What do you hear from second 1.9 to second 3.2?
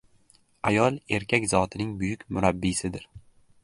buyuk murabbiysidir.